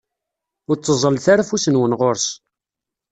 [0.69, 2.27] Ur tteẓẓlet ara afus-nwen ɣur-s!